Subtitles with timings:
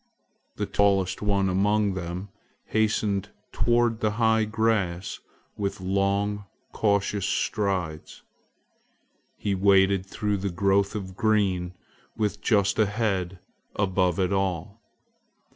[0.55, 2.29] The tallest one among them
[2.65, 5.19] hastened toward the high grass
[5.57, 8.23] with long, cautious strides.
[9.37, 11.75] He waded through the growth of green
[12.17, 13.37] with just a head
[13.75, 14.81] above it all.